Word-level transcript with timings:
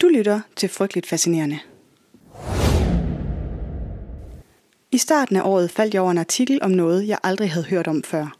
Du 0.00 0.08
lytter 0.08 0.40
til 0.56 0.68
Frygteligt 0.68 1.06
Fascinerende. 1.06 1.58
I 4.90 4.98
starten 4.98 5.36
af 5.36 5.42
året 5.44 5.70
faldt 5.70 5.94
jeg 5.94 6.02
over 6.02 6.10
en 6.10 6.18
artikel 6.18 6.58
om 6.62 6.70
noget, 6.70 7.08
jeg 7.08 7.18
aldrig 7.22 7.50
havde 7.50 7.66
hørt 7.66 7.88
om 7.88 8.02
før. 8.02 8.36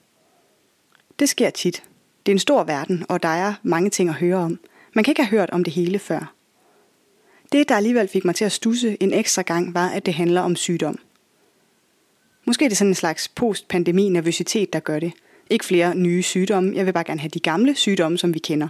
Det 1.18 1.28
sker 1.28 1.50
tit. 1.50 1.82
Det 2.26 2.32
er 2.32 2.34
en 2.34 2.38
stor 2.38 2.64
verden, 2.64 3.04
og 3.08 3.22
der 3.22 3.28
er 3.28 3.54
mange 3.62 3.90
ting 3.90 4.08
at 4.08 4.14
høre 4.14 4.36
om. 4.36 4.58
Man 4.92 5.04
kan 5.04 5.12
ikke 5.12 5.22
have 5.22 5.30
hørt 5.38 5.50
om 5.50 5.64
det 5.64 5.72
hele 5.72 5.98
før. 5.98 6.34
Det, 7.52 7.68
der 7.68 7.76
alligevel 7.76 8.08
fik 8.08 8.24
mig 8.24 8.34
til 8.34 8.44
at 8.44 8.52
stusse 8.52 8.96
en 9.02 9.12
ekstra 9.12 9.42
gang, 9.42 9.74
var, 9.74 9.88
at 9.88 10.06
det 10.06 10.14
handler 10.14 10.40
om 10.40 10.56
sygdom. 10.56 10.98
Måske 12.44 12.64
er 12.64 12.68
det 12.68 12.78
sådan 12.78 12.90
en 12.90 12.94
slags 12.94 13.28
post-pandemi-nervøsitet, 13.28 14.72
der 14.72 14.80
gør 14.80 14.98
det. 14.98 15.12
Ikke 15.50 15.64
flere 15.64 15.94
nye 15.94 16.22
sygdomme. 16.22 16.72
Jeg 16.76 16.86
vil 16.86 16.92
bare 16.92 17.04
gerne 17.04 17.20
have 17.20 17.30
de 17.30 17.40
gamle 17.40 17.74
sygdomme, 17.74 18.18
som 18.18 18.34
vi 18.34 18.38
kender. 18.38 18.68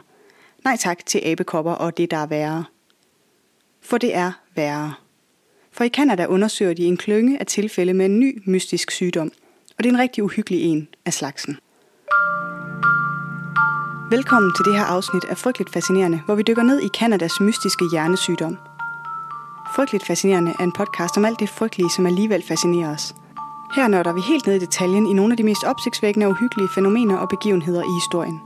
Nej 0.64 0.77
tak 0.77 1.07
til 1.07 1.20
abekopper 1.25 1.72
og 1.72 1.96
det, 1.96 2.11
der 2.11 2.16
er 2.16 2.27
værre. 2.27 2.64
For 3.90 3.98
det 3.98 4.14
er 4.14 4.32
værre. 4.56 4.94
For 5.72 5.84
i 5.84 5.88
Kanada 5.88 6.26
undersøger 6.26 6.74
de 6.74 6.84
en 6.84 6.96
klynge 6.96 7.40
af 7.40 7.46
tilfælde 7.46 7.94
med 7.94 8.06
en 8.06 8.20
ny 8.20 8.42
mystisk 8.46 8.90
sygdom, 8.90 9.32
og 9.78 9.84
det 9.84 9.90
er 9.90 9.94
en 9.94 10.00
rigtig 10.00 10.24
uhyggelig 10.24 10.62
en 10.62 10.88
af 11.06 11.12
slagsen. 11.12 11.56
Velkommen 14.10 14.52
til 14.56 14.64
det 14.64 14.78
her 14.78 14.84
afsnit 14.84 15.24
af 15.24 15.38
Frygteligt 15.38 15.72
Fascinerende, 15.72 16.22
hvor 16.26 16.34
vi 16.34 16.42
dykker 16.42 16.62
ned 16.62 16.80
i 16.80 16.88
Kanadas 16.98 17.40
mystiske 17.40 17.84
hjernesygdom. 17.92 18.58
Frygteligt 19.76 20.06
Fascinerende 20.06 20.52
er 20.58 20.64
en 20.64 20.72
podcast 20.72 21.16
om 21.16 21.24
alt 21.24 21.41
det 21.41 21.48
frygtelige, 21.48 21.91
som 21.96 22.06
alligevel 22.06 22.42
fascinerer 22.48 22.94
os. 22.94 23.14
Her 23.77 23.88
nørder 23.88 24.12
vi 24.12 24.20
helt 24.20 24.46
ned 24.46 24.54
i 24.56 24.58
detaljen 24.58 25.06
i 25.06 25.12
nogle 25.12 25.32
af 25.32 25.36
de 25.36 25.42
mest 25.42 25.64
opsigtsvækkende 25.64 26.27
og 26.27 26.30
uhyggelige 26.30 26.68
fænomener 26.74 27.16
og 27.16 27.28
begivenheder 27.28 27.82
i 27.82 27.94
historien. 28.00 28.41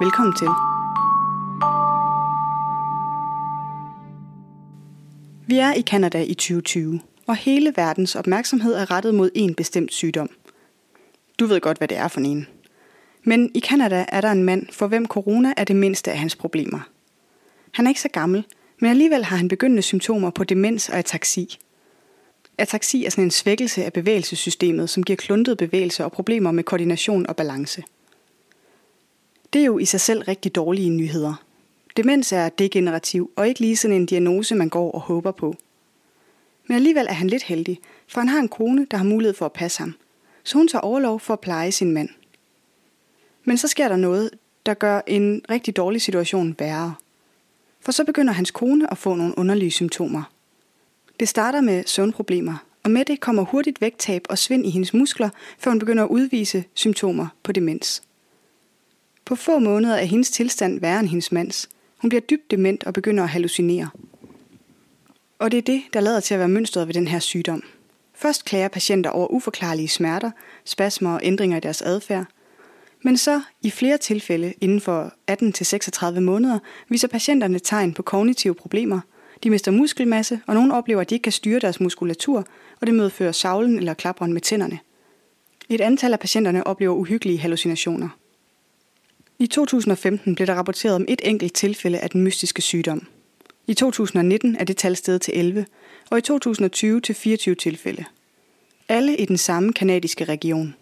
Velkommen 0.00 0.34
til. 0.36 0.48
Vi 5.52 5.58
er 5.58 5.72
i 5.72 5.80
Kanada 5.80 6.22
i 6.22 6.34
2020, 6.34 7.00
og 7.26 7.36
hele 7.36 7.72
verdens 7.76 8.16
opmærksomhed 8.16 8.74
er 8.74 8.90
rettet 8.90 9.14
mod 9.14 9.30
en 9.34 9.54
bestemt 9.54 9.92
sygdom. 9.92 10.30
Du 11.38 11.46
ved 11.46 11.60
godt, 11.60 11.78
hvad 11.78 11.88
det 11.88 11.96
er 11.96 12.08
for 12.08 12.20
en. 12.20 12.46
Men 13.24 13.50
i 13.54 13.58
Kanada 13.58 14.04
er 14.08 14.20
der 14.20 14.30
en 14.30 14.44
mand, 14.44 14.66
for 14.70 14.86
hvem 14.86 15.06
corona 15.06 15.54
er 15.56 15.64
det 15.64 15.76
mindste 15.76 16.10
af 16.10 16.18
hans 16.18 16.36
problemer. 16.36 16.80
Han 17.72 17.86
er 17.86 17.90
ikke 17.90 18.00
så 18.00 18.08
gammel, 18.08 18.46
men 18.80 18.90
alligevel 18.90 19.24
har 19.24 19.36
han 19.36 19.48
begyndende 19.48 19.82
symptomer 19.82 20.30
på 20.30 20.44
demens 20.44 20.88
og 20.88 20.98
ataksi. 20.98 21.58
Ataksi 22.58 23.04
er 23.04 23.10
sådan 23.10 23.24
en 23.24 23.30
svækkelse 23.30 23.84
af 23.84 23.92
bevægelsessystemet, 23.92 24.90
som 24.90 25.02
giver 25.02 25.16
kluntet 25.16 25.58
bevægelser 25.58 26.04
og 26.04 26.12
problemer 26.12 26.50
med 26.50 26.64
koordination 26.64 27.26
og 27.26 27.36
balance. 27.36 27.82
Det 29.52 29.60
er 29.60 29.66
jo 29.66 29.78
i 29.78 29.84
sig 29.84 30.00
selv 30.00 30.22
rigtig 30.22 30.54
dårlige 30.54 30.90
nyheder, 30.90 31.44
Demens 31.96 32.32
er 32.32 32.48
degenerativ 32.48 33.30
og 33.36 33.48
ikke 33.48 33.60
lige 33.60 33.76
sådan 33.76 33.96
en 33.96 34.06
diagnose, 34.06 34.54
man 34.54 34.68
går 34.68 34.92
og 34.92 35.00
håber 35.00 35.30
på. 35.30 35.54
Men 36.66 36.76
alligevel 36.76 37.06
er 37.08 37.12
han 37.12 37.28
lidt 37.28 37.42
heldig, 37.42 37.80
for 38.08 38.20
han 38.20 38.28
har 38.28 38.40
en 38.40 38.48
kone, 38.48 38.86
der 38.90 38.96
har 38.96 39.04
mulighed 39.04 39.34
for 39.34 39.46
at 39.46 39.52
passe 39.52 39.78
ham. 39.78 39.94
Så 40.44 40.58
hun 40.58 40.68
tager 40.68 40.82
overlov 40.82 41.20
for 41.20 41.32
at 41.32 41.40
pleje 41.40 41.72
sin 41.72 41.92
mand. 41.92 42.08
Men 43.44 43.58
så 43.58 43.68
sker 43.68 43.88
der 43.88 43.96
noget, 43.96 44.30
der 44.66 44.74
gør 44.74 45.00
en 45.06 45.42
rigtig 45.50 45.76
dårlig 45.76 46.02
situation 46.02 46.56
værre. 46.58 46.94
For 47.80 47.92
så 47.92 48.04
begynder 48.04 48.32
hans 48.32 48.50
kone 48.50 48.90
at 48.90 48.98
få 48.98 49.14
nogle 49.14 49.38
underlige 49.38 49.70
symptomer. 49.70 50.22
Det 51.20 51.28
starter 51.28 51.60
med 51.60 51.84
søvnproblemer, 51.86 52.64
og 52.82 52.90
med 52.90 53.04
det 53.04 53.20
kommer 53.20 53.42
hurtigt 53.42 53.80
vægttab 53.80 54.26
og 54.28 54.38
svind 54.38 54.66
i 54.66 54.70
hendes 54.70 54.94
muskler, 54.94 55.28
før 55.58 55.70
hun 55.70 55.78
begynder 55.78 56.04
at 56.04 56.10
udvise 56.10 56.64
symptomer 56.74 57.26
på 57.42 57.52
demens. 57.52 58.02
På 59.24 59.34
få 59.34 59.58
måneder 59.58 59.96
er 59.96 60.04
hendes 60.04 60.30
tilstand 60.30 60.80
værre 60.80 61.00
end 61.00 61.08
hendes 61.08 61.32
mands, 61.32 61.68
hun 62.02 62.08
bliver 62.08 62.20
dybt 62.20 62.50
dement 62.50 62.84
og 62.84 62.92
begynder 62.92 63.22
at 63.22 63.28
hallucinere. 63.28 63.88
Og 65.38 65.50
det 65.50 65.58
er 65.58 65.62
det, 65.62 65.82
der 65.92 66.00
lader 66.00 66.20
til 66.20 66.34
at 66.34 66.40
være 66.40 66.48
mønstret 66.48 66.86
ved 66.86 66.94
den 66.94 67.08
her 67.08 67.18
sygdom. 67.18 67.62
Først 68.14 68.44
klager 68.44 68.68
patienter 68.68 69.10
over 69.10 69.26
uforklarlige 69.28 69.88
smerter, 69.88 70.30
spasmer 70.64 71.14
og 71.14 71.20
ændringer 71.22 71.56
i 71.56 71.60
deres 71.60 71.82
adfærd. 71.82 72.24
Men 73.02 73.16
så, 73.16 73.40
i 73.62 73.70
flere 73.70 73.98
tilfælde 73.98 74.54
inden 74.60 74.80
for 74.80 75.12
18-36 76.16 76.20
måneder, 76.20 76.58
viser 76.88 77.08
patienterne 77.08 77.58
tegn 77.58 77.94
på 77.94 78.02
kognitive 78.02 78.54
problemer. 78.54 79.00
De 79.42 79.50
mister 79.50 79.70
muskelmasse, 79.70 80.40
og 80.46 80.54
nogle 80.54 80.74
oplever, 80.74 81.00
at 81.00 81.10
de 81.10 81.14
ikke 81.14 81.22
kan 81.22 81.32
styre 81.32 81.58
deres 81.58 81.80
muskulatur, 81.80 82.46
og 82.80 82.86
det 82.86 82.94
medfører 82.94 83.32
savlen 83.32 83.76
eller 83.76 83.94
klapren 83.94 84.32
med 84.32 84.40
tænderne. 84.40 84.78
Et 85.68 85.80
antal 85.80 86.12
af 86.12 86.20
patienterne 86.20 86.66
oplever 86.66 86.94
uhyggelige 86.94 87.38
hallucinationer. 87.38 88.08
I 89.42 89.46
2015 89.46 90.34
blev 90.34 90.46
der 90.46 90.54
rapporteret 90.54 90.94
om 90.94 91.04
et 91.08 91.20
enkelt 91.24 91.54
tilfælde 91.54 91.98
af 91.98 92.10
den 92.10 92.20
mystiske 92.20 92.62
sygdom. 92.62 93.06
I 93.66 93.74
2019 93.74 94.56
er 94.56 94.64
det 94.64 94.76
tal 94.76 94.96
steget 94.96 95.20
til 95.20 95.38
11, 95.38 95.66
og 96.10 96.18
i 96.18 96.20
2020 96.20 97.00
til 97.00 97.14
24 97.14 97.54
tilfælde. 97.54 98.04
Alle 98.88 99.16
i 99.16 99.24
den 99.24 99.38
samme 99.38 99.72
kanadiske 99.72 100.24
region. 100.24 100.74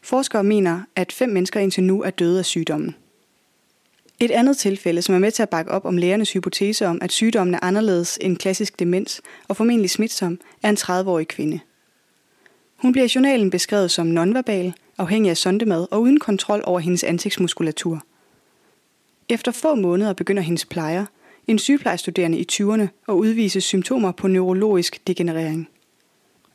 Forskere 0.00 0.44
mener, 0.44 0.80
at 0.96 1.12
fem 1.12 1.28
mennesker 1.28 1.60
indtil 1.60 1.84
nu 1.84 2.02
er 2.02 2.10
døde 2.10 2.38
af 2.38 2.44
sygdommen. 2.44 2.94
Et 4.20 4.30
andet 4.30 4.56
tilfælde, 4.56 5.02
som 5.02 5.14
er 5.14 5.18
med 5.18 5.30
til 5.30 5.42
at 5.42 5.50
bakke 5.50 5.70
op 5.70 5.84
om 5.84 5.96
lægernes 5.96 6.32
hypotese 6.32 6.86
om, 6.86 6.98
at 7.02 7.12
sygdommen 7.12 7.54
er 7.54 7.60
anderledes 7.62 8.18
end 8.20 8.36
klassisk 8.36 8.78
demens 8.78 9.22
og 9.48 9.56
formentlig 9.56 9.90
smitsom, 9.90 10.40
er 10.62 10.68
en 10.68 10.76
30-årig 10.76 11.28
kvinde. 11.28 11.60
Hun 12.76 12.92
bliver 12.92 13.04
i 13.04 13.12
journalen 13.14 13.50
beskrevet 13.50 13.90
som 13.90 14.06
nonverbal, 14.06 14.74
afhængig 15.02 15.30
af 15.30 15.36
sondemad 15.36 15.86
og 15.90 16.02
uden 16.02 16.20
kontrol 16.20 16.62
over 16.64 16.80
hendes 16.80 17.04
ansigtsmuskulatur. 17.04 18.02
Efter 19.28 19.52
få 19.52 19.74
måneder 19.74 20.12
begynder 20.12 20.42
hendes 20.42 20.64
plejer, 20.64 21.06
en 21.46 21.58
sygeplejestuderende 21.58 22.38
i 22.38 22.46
20'erne, 22.52 22.86
at 23.08 23.12
udvise 23.12 23.60
symptomer 23.60 24.12
på 24.12 24.28
neurologisk 24.28 25.06
degenerering. 25.06 25.68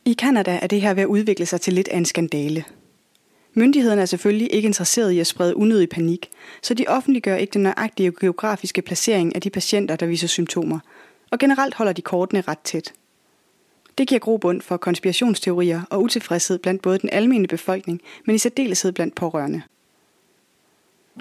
I 0.04 0.12
Kanada 0.12 0.58
er 0.62 0.66
det 0.66 0.80
her 0.80 0.94
ved 0.94 1.02
at 1.02 1.06
udvikle 1.06 1.46
sig 1.46 1.60
til 1.60 1.72
lidt 1.72 1.88
af 1.88 1.96
en 1.96 2.04
skandale. 2.04 2.64
Myndighederne 3.54 4.02
er 4.02 4.06
selvfølgelig 4.06 4.54
ikke 4.54 4.66
interesseret 4.66 5.12
i 5.12 5.18
at 5.18 5.26
sprede 5.26 5.56
unødig 5.56 5.88
panik, 5.88 6.30
så 6.62 6.74
de 6.74 6.84
offentliggør 6.88 7.36
ikke 7.36 7.52
den 7.52 7.62
nøjagtige 7.62 8.12
geografiske 8.20 8.82
placering 8.82 9.34
af 9.34 9.40
de 9.40 9.50
patienter, 9.50 9.96
der 9.96 10.06
viser 10.06 10.28
symptomer, 10.28 10.78
og 11.30 11.38
generelt 11.38 11.74
holder 11.74 11.92
de 11.92 12.02
kortene 12.02 12.40
ret 12.40 12.58
tæt. 12.58 12.92
Det 13.98 14.08
giver 14.08 14.18
grobund 14.18 14.60
for 14.60 14.76
konspirationsteorier 14.76 15.82
og 15.90 16.02
utilfredshed 16.02 16.58
blandt 16.58 16.82
både 16.82 16.98
den 16.98 17.08
almindelige 17.12 17.48
befolkning, 17.48 18.00
men 18.26 18.34
i 18.34 18.38
særdeleshed 18.38 18.92
blandt 18.92 19.14
pårørende. 19.14 19.62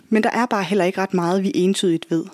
Men 0.09 0.23
der 0.23 0.29
er 0.29 0.45
bare 0.45 0.63
heller 0.63 0.85
ikke 0.85 1.01
ret 1.01 1.13
meget, 1.13 1.43
vi 1.43 1.51
entydigt 1.55 2.11
ved. 2.11 2.25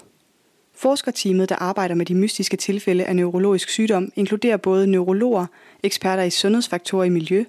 Forskerteamet, 0.75 1.49
der 1.49 1.55
arbejder 1.55 1.95
med 1.95 2.05
de 2.05 2.15
mystiske 2.15 2.57
tilfælde 2.57 3.05
af 3.05 3.15
neurologisk 3.15 3.69
sygdom, 3.69 4.11
inkluderer 4.15 4.57
både 4.57 4.87
neurologer, 4.87 5.45
eksperter 5.83 6.23
i 6.23 6.29
sundhedsfaktorer 6.29 7.03
i 7.03 7.09
miljø, 7.09 7.45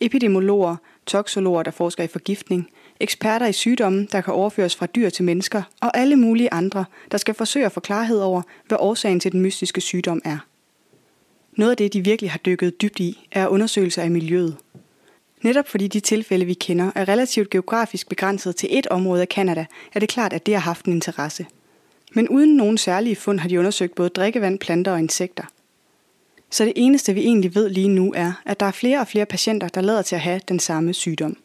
epidemiologer, 0.00 0.76
toksologer, 1.06 1.62
der 1.62 1.70
forsker 1.70 2.04
i 2.04 2.06
forgiftning, 2.06 2.70
eksperter 3.00 3.46
i 3.46 3.52
sygdomme, 3.52 4.08
der 4.12 4.20
kan 4.20 4.34
overføres 4.34 4.76
fra 4.76 4.86
dyr 4.86 5.10
til 5.10 5.24
mennesker, 5.24 5.62
og 5.80 5.96
alle 5.96 6.16
mulige 6.16 6.52
andre, 6.52 6.84
der 7.10 7.18
skal 7.18 7.34
forsøge 7.34 7.66
at 7.66 7.72
få 7.72 7.80
klarhed 7.80 8.18
over, 8.18 8.42
hvad 8.68 8.78
årsagen 8.80 9.20
til 9.20 9.32
den 9.32 9.40
mystiske 9.40 9.80
sygdom 9.80 10.22
er. 10.24 10.38
Noget 11.56 11.70
af 11.70 11.76
det, 11.76 11.92
de 11.92 12.04
virkelig 12.04 12.30
har 12.30 12.38
dykket 12.38 12.82
dybt 12.82 13.00
i, 13.00 13.28
er 13.32 13.48
undersøgelser 13.48 14.02
af 14.02 14.10
miljøet. 14.10 14.56
Netop 15.42 15.68
fordi 15.68 15.88
de 15.88 16.00
tilfælde, 16.00 16.44
vi 16.44 16.54
kender, 16.54 16.90
er 16.94 17.08
relativt 17.08 17.50
geografisk 17.50 18.08
begrænset 18.08 18.56
til 18.56 18.68
et 18.78 18.86
område 18.86 19.20
af 19.20 19.28
Kanada, 19.28 19.66
er 19.94 20.00
det 20.00 20.08
klart, 20.08 20.32
at 20.32 20.46
det 20.46 20.54
har 20.54 20.60
haft 20.60 20.84
en 20.86 20.92
interesse. 20.92 21.46
Men 22.14 22.28
uden 22.28 22.56
nogen 22.56 22.78
særlige 22.78 23.16
fund 23.16 23.38
har 23.38 23.48
de 23.48 23.58
undersøgt 23.58 23.94
både 23.94 24.08
drikkevand, 24.08 24.58
planter 24.58 24.92
og 24.92 24.98
insekter. 24.98 25.44
Så 26.50 26.64
det 26.64 26.72
eneste, 26.76 27.14
vi 27.14 27.20
egentlig 27.20 27.54
ved 27.54 27.68
lige 27.68 27.88
nu, 27.88 28.12
er, 28.16 28.32
at 28.46 28.60
der 28.60 28.66
er 28.66 28.70
flere 28.70 29.00
og 29.00 29.08
flere 29.08 29.26
patienter, 29.26 29.68
der 29.68 29.80
lader 29.80 30.02
til 30.02 30.14
at 30.14 30.20
have 30.20 30.40
den 30.48 30.58
samme 30.58 30.92
sygdom. 30.94 31.36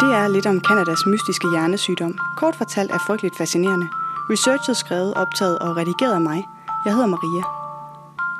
Det 0.00 0.14
er 0.14 0.28
lidt 0.28 0.46
om 0.46 0.60
Kanadas 0.60 1.06
mystiske 1.06 1.50
hjernesygdom. 1.50 2.18
Kort 2.36 2.56
fortalt 2.56 2.90
er 2.90 2.98
frygteligt 3.06 3.36
fascinerende. 3.38 3.86
Researchet 4.30 4.76
skrevet, 4.76 5.14
optaget 5.14 5.58
og 5.58 5.76
redigeret 5.76 6.14
af 6.14 6.20
mig. 6.20 6.44
Jeg 6.84 6.92
hedder 6.92 7.06
Maria. 7.06 7.55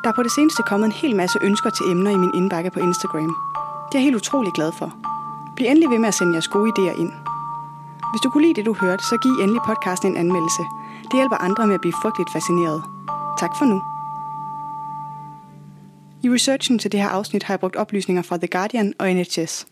Der 0.07 0.13
er 0.13 0.17
på 0.17 0.23
det 0.23 0.33
seneste 0.33 0.63
kommet 0.63 0.87
en 0.87 0.93
hel 0.93 1.17
masse 1.17 1.39
ønsker 1.43 1.71
til 1.71 1.91
emner 1.91 2.11
i 2.11 2.17
min 2.17 2.31
indbakke 2.35 2.71
på 2.71 2.81
Instagram. 2.81 3.37
Det 3.89 3.95
er 3.95 3.99
jeg 3.99 4.03
helt 4.03 4.17
utrolig 4.17 4.53
glad 4.53 4.73
for. 4.79 4.95
Bliv 5.57 5.67
endelig 5.69 5.91
ved 5.91 5.99
med 5.99 6.09
at 6.09 6.15
sende 6.15 6.33
jeres 6.33 6.49
gode 6.49 6.73
idéer 6.73 7.01
ind. 7.01 7.13
Hvis 8.13 8.21
du 8.25 8.31
kunne 8.31 8.43
lide 8.47 8.55
det, 8.55 8.67
du 8.67 8.75
hørte, 8.81 9.05
så 9.05 9.17
giv 9.23 9.33
endelig 9.33 9.63
podcasten 9.67 10.11
en 10.11 10.17
anmeldelse. 10.17 10.63
Det 11.03 11.15
hjælper 11.15 11.37
andre 11.37 11.67
med 11.67 11.75
at 11.75 11.81
blive 11.81 11.95
frygteligt 12.03 12.33
fascineret. 12.33 12.83
Tak 13.39 13.51
for 13.59 13.65
nu. 13.65 13.79
I 16.23 16.35
researchen 16.35 16.79
til 16.79 16.93
det 16.93 17.01
her 17.01 17.09
afsnit 17.09 17.43
har 17.43 17.55
jeg 17.55 17.61
brugt 17.61 17.77
oplysninger 17.77 18.23
fra 18.23 18.37
The 18.37 18.49
Guardian 18.49 18.95
og 18.99 19.13
NHS. 19.15 19.67